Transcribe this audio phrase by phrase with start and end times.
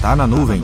[0.00, 0.62] Tá na nuvem.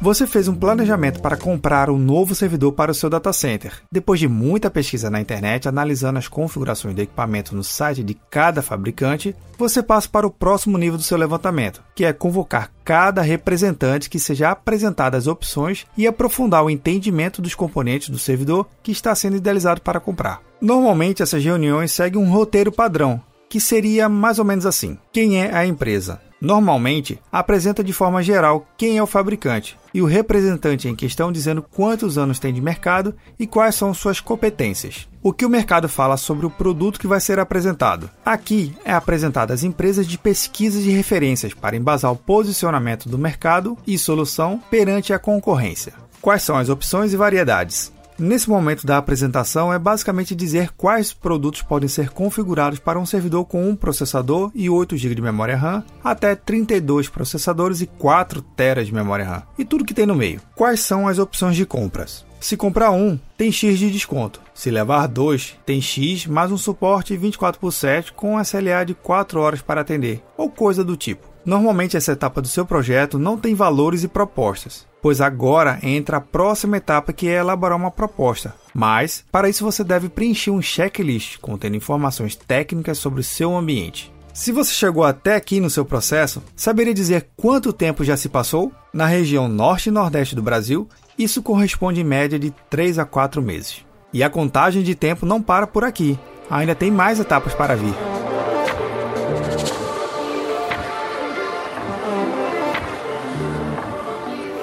[0.00, 3.72] Você fez um planejamento para comprar um novo servidor para o seu data center.
[3.90, 8.62] Depois de muita pesquisa na internet, analisando as configurações do equipamento no site de cada
[8.62, 14.08] fabricante, você passa para o próximo nível do seu levantamento, que é convocar cada representante
[14.08, 19.12] que seja apresentado as opções e aprofundar o entendimento dos componentes do servidor que está
[19.16, 20.40] sendo idealizado para comprar.
[20.60, 25.52] Normalmente, essas reuniões seguem um roteiro padrão, que seria mais ou menos assim: quem é
[25.52, 26.20] a empresa?
[26.40, 31.62] Normalmente, apresenta de forma geral quem é o fabricante e o representante em questão dizendo
[31.62, 35.08] quantos anos tem de mercado e quais são suas competências.
[35.20, 38.08] O que o mercado fala sobre o produto que vai ser apresentado.
[38.24, 43.76] Aqui é apresentado as empresas de pesquisas e referências para embasar o posicionamento do mercado
[43.84, 45.92] e solução perante a concorrência.
[46.22, 47.92] Quais são as opções e variedades?
[48.18, 53.44] Nesse momento da apresentação é basicamente dizer quais produtos podem ser configurados para um servidor
[53.44, 58.84] com um processador e 8 GB de memória RAM, até 32 processadores e 4 TB
[58.86, 60.40] de memória RAM, e tudo que tem no meio.
[60.56, 62.26] Quais são as opções de compras?
[62.40, 64.40] Se comprar um, tem X de desconto.
[64.52, 69.40] Se levar dois, tem X mais um suporte 24 por 7 com SLA de 4
[69.40, 71.27] horas para atender, ou coisa do tipo.
[71.44, 76.20] Normalmente essa etapa do seu projeto não tem valores e propostas pois agora entra a
[76.20, 78.54] próxima etapa que é elaborar uma proposta.
[78.74, 84.12] Mas, para isso você deve preencher um checklist contendo informações técnicas sobre o seu ambiente.
[84.32, 88.72] Se você chegou até aqui no seu processo, saberia dizer quanto tempo já se passou?
[88.92, 93.42] Na região norte e nordeste do Brasil, isso corresponde em média de 3 a 4
[93.42, 93.84] meses.
[94.12, 98.17] E a contagem de tempo não para por aqui, ainda tem mais etapas para vir.